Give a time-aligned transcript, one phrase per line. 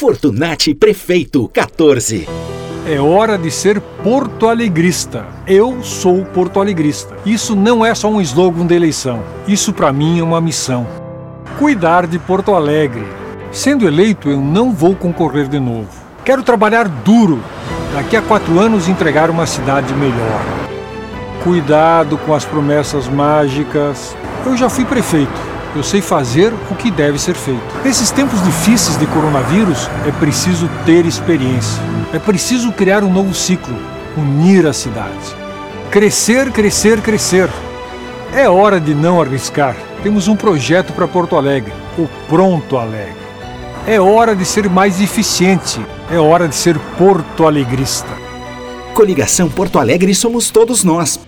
[0.00, 2.26] Fortunati Prefeito 14.
[2.88, 5.26] É hora de ser porto alegrista.
[5.46, 7.18] Eu sou porto alegrista.
[7.26, 9.22] Isso não é só um slogan de eleição.
[9.46, 10.86] Isso para mim é uma missão.
[11.58, 13.06] Cuidar de Porto Alegre.
[13.52, 15.90] Sendo eleito, eu não vou concorrer de novo.
[16.24, 17.38] Quero trabalhar duro.
[17.92, 20.40] Daqui a quatro anos entregar uma cidade melhor.
[21.44, 24.16] Cuidado com as promessas mágicas.
[24.46, 25.59] Eu já fui prefeito.
[25.74, 27.60] Eu sei fazer o que deve ser feito.
[27.84, 31.80] Nesses tempos difíceis de coronavírus, é preciso ter experiência.
[32.12, 33.76] É preciso criar um novo ciclo,
[34.16, 35.36] unir a cidade.
[35.90, 37.48] Crescer, crescer, crescer.
[38.34, 39.76] É hora de não arriscar.
[40.02, 43.20] Temos um projeto para Porto Alegre, o Pronto Alegre.
[43.86, 45.80] É hora de ser mais eficiente.
[46.10, 48.10] É hora de ser porto alegrista.
[48.94, 51.20] Coligação Porto Alegre somos todos nós.